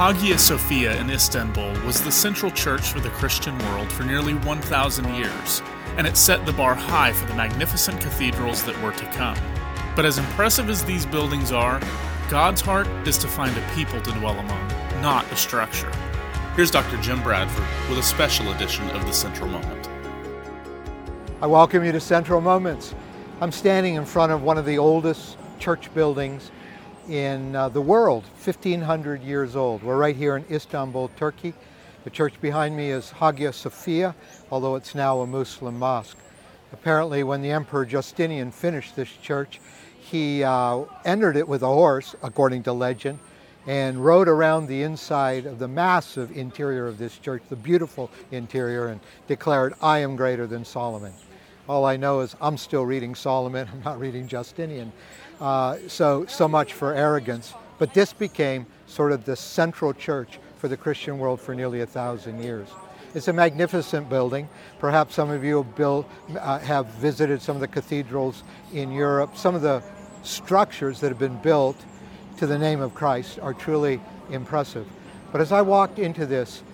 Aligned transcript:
Hagia 0.00 0.38
Sophia 0.38 0.98
in 0.98 1.10
Istanbul 1.10 1.72
was 1.84 2.00
the 2.00 2.10
central 2.10 2.50
church 2.50 2.90
for 2.90 3.00
the 3.00 3.10
Christian 3.10 3.58
world 3.66 3.92
for 3.92 4.02
nearly 4.02 4.32
1,000 4.32 5.14
years, 5.14 5.60
and 5.98 6.06
it 6.06 6.16
set 6.16 6.46
the 6.46 6.54
bar 6.54 6.74
high 6.74 7.12
for 7.12 7.26
the 7.26 7.34
magnificent 7.34 8.00
cathedrals 8.00 8.64
that 8.64 8.80
were 8.80 8.92
to 8.92 9.04
come. 9.12 9.36
But 9.94 10.06
as 10.06 10.16
impressive 10.16 10.70
as 10.70 10.82
these 10.82 11.04
buildings 11.04 11.52
are, 11.52 11.82
God's 12.30 12.62
heart 12.62 12.86
is 13.06 13.18
to 13.18 13.28
find 13.28 13.54
a 13.54 13.70
people 13.74 14.00
to 14.00 14.10
dwell 14.12 14.38
among, 14.38 14.68
not 15.02 15.30
a 15.32 15.36
structure. 15.36 15.92
Here's 16.56 16.70
Dr. 16.70 16.96
Jim 17.02 17.22
Bradford 17.22 17.68
with 17.90 17.98
a 17.98 18.02
special 18.02 18.52
edition 18.52 18.88
of 18.92 19.04
the 19.04 19.12
Central 19.12 19.50
Moment. 19.50 19.90
I 21.42 21.46
welcome 21.46 21.84
you 21.84 21.92
to 21.92 22.00
Central 22.00 22.40
Moments. 22.40 22.94
I'm 23.42 23.52
standing 23.52 23.96
in 23.96 24.06
front 24.06 24.32
of 24.32 24.42
one 24.42 24.56
of 24.56 24.64
the 24.64 24.78
oldest 24.78 25.36
church 25.58 25.92
buildings 25.92 26.50
in 27.08 27.56
uh, 27.56 27.68
the 27.68 27.80
world, 27.80 28.24
1500 28.44 29.22
years 29.22 29.56
old. 29.56 29.82
We're 29.82 29.96
right 29.96 30.16
here 30.16 30.36
in 30.36 30.44
Istanbul, 30.50 31.10
Turkey. 31.16 31.54
The 32.04 32.10
church 32.10 32.40
behind 32.40 32.76
me 32.76 32.90
is 32.90 33.10
Hagia 33.10 33.52
Sophia, 33.52 34.14
although 34.50 34.76
it's 34.76 34.94
now 34.94 35.20
a 35.20 35.26
Muslim 35.26 35.78
mosque. 35.78 36.16
Apparently, 36.72 37.24
when 37.24 37.42
the 37.42 37.50
Emperor 37.50 37.84
Justinian 37.84 38.50
finished 38.50 38.96
this 38.96 39.10
church, 39.22 39.60
he 39.98 40.42
uh, 40.42 40.84
entered 41.04 41.36
it 41.36 41.46
with 41.46 41.62
a 41.62 41.66
horse, 41.66 42.14
according 42.22 42.62
to 42.64 42.72
legend, 42.72 43.18
and 43.66 44.04
rode 44.04 44.28
around 44.28 44.66
the 44.66 44.82
inside 44.82 45.46
of 45.46 45.58
the 45.58 45.68
massive 45.68 46.36
interior 46.36 46.86
of 46.86 46.98
this 46.98 47.18
church, 47.18 47.42
the 47.48 47.56
beautiful 47.56 48.10
interior, 48.30 48.88
and 48.88 49.00
declared, 49.28 49.74
I 49.82 49.98
am 49.98 50.16
greater 50.16 50.46
than 50.46 50.64
Solomon. 50.64 51.12
All 51.70 51.84
I 51.84 51.96
know 51.96 52.18
is 52.18 52.34
I'm 52.40 52.56
still 52.56 52.84
reading 52.84 53.14
Solomon, 53.14 53.68
I'm 53.72 53.82
not 53.84 54.00
reading 54.00 54.26
Justinian. 54.26 54.90
Uh, 55.40 55.76
so, 55.86 56.26
so 56.26 56.48
much 56.48 56.72
for 56.72 56.92
arrogance. 56.92 57.54
But 57.78 57.94
this 57.94 58.12
became 58.12 58.66
sort 58.88 59.12
of 59.12 59.24
the 59.24 59.36
central 59.36 59.94
church 59.94 60.40
for 60.56 60.66
the 60.66 60.76
Christian 60.76 61.20
world 61.20 61.40
for 61.40 61.54
nearly 61.54 61.80
a 61.80 61.86
thousand 61.86 62.42
years. 62.42 62.66
It's 63.14 63.28
a 63.28 63.32
magnificent 63.32 64.08
building. 64.08 64.48
Perhaps 64.80 65.14
some 65.14 65.30
of 65.30 65.44
you 65.44 65.64
uh, 66.36 66.58
have 66.58 66.86
visited 66.86 67.40
some 67.40 67.54
of 67.54 67.60
the 67.60 67.68
cathedrals 67.68 68.42
in 68.74 68.90
Europe. 68.90 69.36
Some 69.36 69.54
of 69.54 69.62
the 69.62 69.80
structures 70.24 70.98
that 70.98 71.10
have 71.10 71.20
been 71.20 71.40
built 71.40 71.76
to 72.38 72.48
the 72.48 72.58
name 72.58 72.80
of 72.80 72.96
Christ 72.96 73.38
are 73.38 73.54
truly 73.54 74.00
impressive. 74.32 74.88
But 75.30 75.40
as 75.40 75.52
I 75.52 75.62
walked 75.62 76.00
into 76.00 76.26
this 76.26 76.64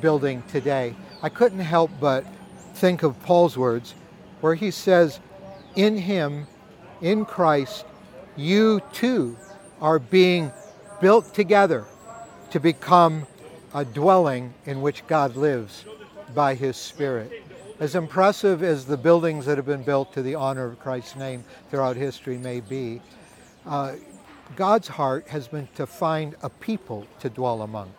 building 0.00 0.42
today, 0.48 0.96
I 1.22 1.28
couldn't 1.28 1.58
help 1.58 1.90
but 2.00 2.24
think 2.72 3.02
of 3.02 3.22
Paul's 3.22 3.58
words 3.58 3.94
where 4.40 4.54
he 4.54 4.70
says, 4.70 5.20
In 5.74 5.96
him, 5.96 6.46
in 7.00 7.24
Christ, 7.24 7.84
you 8.36 8.80
too 8.92 9.36
are 9.80 9.98
being 9.98 10.52
built 11.00 11.34
together 11.34 11.84
to 12.50 12.60
become 12.60 13.26
a 13.74 13.84
dwelling 13.84 14.54
in 14.64 14.80
which 14.80 15.06
God 15.06 15.36
lives 15.36 15.84
by 16.34 16.54
his 16.54 16.76
Spirit. 16.76 17.42
As 17.78 17.94
impressive 17.94 18.62
as 18.62 18.86
the 18.86 18.96
buildings 18.96 19.44
that 19.46 19.58
have 19.58 19.66
been 19.66 19.82
built 19.82 20.14
to 20.14 20.22
the 20.22 20.34
honor 20.34 20.64
of 20.64 20.80
Christ's 20.80 21.16
name 21.16 21.44
throughout 21.70 21.96
history 21.96 22.38
may 22.38 22.60
be, 22.60 23.02
uh, 23.66 23.96
God's 24.54 24.88
heart 24.88 25.28
has 25.28 25.48
been 25.48 25.68
to 25.74 25.86
find 25.86 26.36
a 26.42 26.48
people 26.48 27.06
to 27.20 27.28
dwell 27.28 27.62
among. 27.62 27.92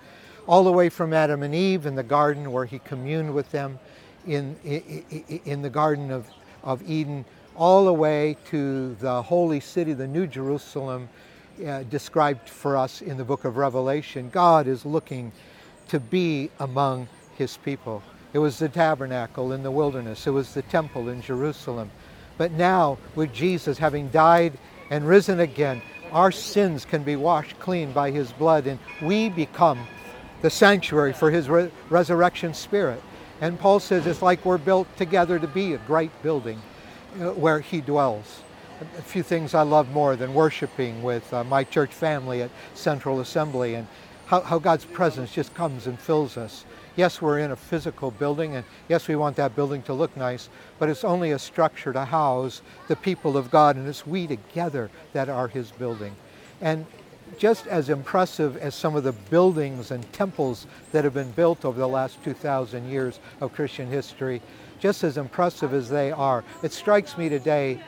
All 0.47 0.63
the 0.63 0.71
way 0.71 0.89
from 0.89 1.13
Adam 1.13 1.43
and 1.43 1.53
Eve 1.53 1.85
in 1.85 1.95
the 1.95 2.03
garden 2.03 2.51
where 2.51 2.65
he 2.65 2.79
communed 2.79 3.33
with 3.33 3.51
them, 3.51 3.79
in, 4.25 4.55
in, 4.63 5.41
in 5.45 5.61
the 5.61 5.69
Garden 5.69 6.11
of, 6.11 6.27
of 6.63 6.81
Eden, 6.89 7.25
all 7.55 7.85
the 7.85 7.93
way 7.93 8.37
to 8.49 8.95
the 8.95 9.21
holy 9.21 9.59
city, 9.59 9.93
the 9.93 10.07
New 10.07 10.27
Jerusalem, 10.27 11.09
uh, 11.65 11.83
described 11.83 12.49
for 12.49 12.77
us 12.77 13.01
in 13.01 13.17
the 13.17 13.23
book 13.23 13.45
of 13.45 13.57
Revelation. 13.57 14.29
God 14.29 14.67
is 14.67 14.85
looking 14.85 15.31
to 15.87 15.99
be 15.99 16.51
among 16.59 17.07
his 17.37 17.57
people. 17.57 18.03
It 18.33 18.39
was 18.39 18.59
the 18.59 18.69
tabernacle 18.69 19.53
in 19.53 19.63
the 19.63 19.71
wilderness, 19.71 20.27
it 20.27 20.31
was 20.31 20.53
the 20.53 20.61
temple 20.63 21.09
in 21.09 21.21
Jerusalem. 21.21 21.89
But 22.37 22.51
now, 22.51 22.99
with 23.15 23.33
Jesus 23.33 23.77
having 23.77 24.09
died 24.09 24.57
and 24.91 25.07
risen 25.07 25.39
again, 25.39 25.81
our 26.11 26.31
sins 26.31 26.85
can 26.85 27.03
be 27.03 27.15
washed 27.15 27.57
clean 27.59 27.91
by 27.91 28.11
his 28.11 28.31
blood, 28.31 28.67
and 28.67 28.79
we 29.01 29.29
become 29.29 29.79
the 30.41 30.49
sanctuary 30.49 31.13
for 31.13 31.31
his 31.31 31.49
re- 31.49 31.71
resurrection 31.89 32.53
spirit. 32.53 33.01
And 33.39 33.59
Paul 33.59 33.79
says 33.79 34.07
it's 34.07 34.21
like 34.21 34.43
we're 34.45 34.57
built 34.57 34.87
together 34.97 35.37
to 35.39 35.47
be 35.47 35.73
a 35.73 35.77
great 35.79 36.11
building 36.23 36.61
uh, 37.19 37.31
where 37.31 37.59
he 37.59 37.81
dwells. 37.81 38.41
A 38.97 39.01
few 39.01 39.23
things 39.23 39.53
I 39.53 39.63
love 39.63 39.91
more 39.91 40.15
than 40.15 40.33
worshiping 40.33 41.03
with 41.03 41.31
uh, 41.33 41.43
my 41.43 41.63
church 41.63 41.91
family 41.91 42.41
at 42.41 42.51
Central 42.73 43.19
Assembly 43.19 43.75
and 43.75 43.87
how, 44.27 44.41
how 44.41 44.59
God's 44.59 44.85
presence 44.85 45.33
just 45.33 45.53
comes 45.53 45.87
and 45.87 45.99
fills 45.99 46.37
us. 46.37 46.65
Yes, 46.95 47.21
we're 47.21 47.39
in 47.39 47.51
a 47.51 47.55
physical 47.55 48.11
building, 48.11 48.55
and 48.55 48.65
yes, 48.89 49.07
we 49.07 49.15
want 49.15 49.35
that 49.35 49.55
building 49.55 49.83
to 49.83 49.93
look 49.93 50.15
nice, 50.17 50.49
but 50.79 50.89
it's 50.89 51.03
only 51.03 51.31
a 51.31 51.39
structure 51.39 51.93
to 51.93 52.05
house 52.05 52.61
the 52.87 52.95
people 52.95 53.37
of 53.37 53.51
God, 53.51 53.75
and 53.75 53.87
it's 53.87 54.05
we 54.05 54.27
together 54.27 54.89
that 55.13 55.29
are 55.29 55.47
His 55.47 55.71
building. 55.71 56.15
And 56.59 56.85
just 57.37 57.67
as 57.67 57.89
impressive 57.89 58.57
as 58.57 58.75
some 58.75 58.95
of 58.95 59.03
the 59.03 59.11
buildings 59.11 59.91
and 59.91 60.11
temples 60.13 60.67
that 60.91 61.03
have 61.03 61.13
been 61.13 61.31
built 61.31 61.65
over 61.65 61.79
the 61.79 61.87
last 61.87 62.23
2,000 62.23 62.89
years 62.89 63.19
of 63.41 63.53
Christian 63.53 63.87
history, 63.87 64.41
just 64.79 65.03
as 65.03 65.17
impressive 65.17 65.73
as 65.73 65.89
they 65.89 66.11
are, 66.11 66.43
it 66.63 66.71
strikes 66.71 67.17
me 67.17 67.29
today 67.29 67.79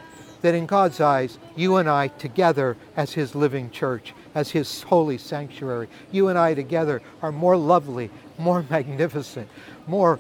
that 0.41 0.55
in 0.55 0.66
God's 0.66 1.01
eyes, 1.01 1.38
you 1.55 1.78
and 1.78 1.89
I 1.89 2.07
together 2.07 2.78
as 2.95 3.11
His 3.13 3.35
living 3.35 3.69
church, 3.72 4.13
as 4.35 4.51
His 4.51 4.83
holy 4.83 5.17
sanctuary, 5.17 5.88
you 6.11 6.29
and 6.29 6.38
I 6.38 6.53
together 6.53 7.01
are 7.22 7.31
more 7.31 7.57
lovely, 7.57 8.09
more 8.38 8.66
magnificent, 8.69 9.49
more, 9.88 10.19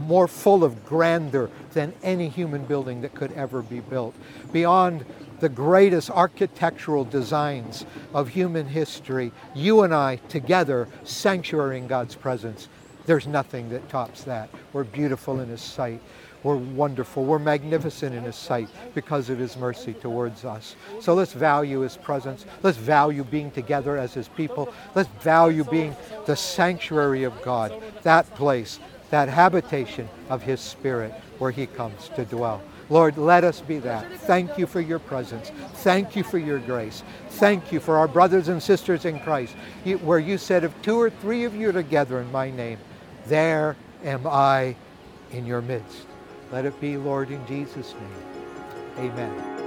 more 0.00 0.28
full 0.28 0.64
of 0.64 0.84
grandeur 0.84 1.50
than 1.72 1.92
any 2.02 2.28
human 2.28 2.64
building 2.64 3.00
that 3.02 3.14
could 3.14 3.32
ever 3.32 3.62
be 3.62 3.80
built. 3.80 4.14
Beyond 4.52 5.04
the 5.40 5.48
greatest 5.48 6.10
architectural 6.10 7.04
designs 7.04 7.84
of 8.14 8.28
human 8.28 8.66
history, 8.66 9.32
you 9.54 9.82
and 9.82 9.94
I 9.94 10.16
together 10.28 10.88
sanctuary 11.04 11.78
in 11.78 11.86
God's 11.86 12.14
presence 12.14 12.68
there's 13.06 13.26
nothing 13.26 13.70
that 13.70 13.88
tops 13.88 14.24
that. 14.24 14.50
We're 14.72 14.84
beautiful 14.84 15.40
in 15.40 15.48
His 15.48 15.60
sight. 15.60 16.00
We're 16.42 16.56
wonderful. 16.56 17.24
We're 17.24 17.38
magnificent 17.38 18.14
in 18.14 18.24
His 18.24 18.36
sight 18.36 18.68
because 18.94 19.30
of 19.30 19.38
His 19.38 19.56
mercy 19.56 19.94
towards 19.94 20.44
us. 20.44 20.76
So 21.00 21.14
let's 21.14 21.32
value 21.32 21.80
His 21.80 21.96
presence. 21.96 22.44
Let's 22.62 22.76
value 22.76 23.24
being 23.24 23.50
together 23.52 23.96
as 23.96 24.12
His 24.12 24.28
people. 24.28 24.72
Let's 24.94 25.08
value 25.22 25.64
being 25.64 25.96
the 26.26 26.36
sanctuary 26.36 27.22
of 27.22 27.40
God, 27.42 27.72
that 28.02 28.28
place, 28.34 28.80
that 29.16 29.30
habitation 29.30 30.06
of 30.28 30.42
His 30.42 30.60
Spirit 30.60 31.10
where 31.38 31.50
He 31.50 31.66
comes 31.66 32.10
to 32.16 32.26
dwell. 32.26 32.60
Lord, 32.90 33.16
let 33.16 33.44
us 33.44 33.62
be 33.62 33.78
that. 33.78 34.12
Thank 34.20 34.58
you 34.58 34.66
for 34.66 34.78
your 34.78 34.98
presence. 34.98 35.50
Thank 35.76 36.16
you 36.16 36.22
for 36.22 36.36
your 36.36 36.58
grace. 36.58 37.02
Thank 37.30 37.72
you 37.72 37.80
for 37.80 37.96
our 37.96 38.08
brothers 38.08 38.48
and 38.48 38.62
sisters 38.62 39.06
in 39.06 39.18
Christ, 39.20 39.54
where 40.02 40.18
you 40.18 40.36
said, 40.36 40.64
if 40.64 40.82
two 40.82 41.00
or 41.00 41.08
three 41.08 41.44
of 41.44 41.54
you 41.54 41.70
are 41.70 41.72
together 41.72 42.20
in 42.20 42.30
my 42.30 42.50
name, 42.50 42.78
there 43.26 43.74
am 44.04 44.26
I 44.26 44.76
in 45.32 45.46
your 45.46 45.62
midst. 45.62 46.06
Let 46.52 46.66
it 46.66 46.78
be, 46.78 46.98
Lord, 46.98 47.30
in 47.30 47.44
Jesus' 47.46 47.94
name. 47.94 49.10
Amen. 49.10 49.65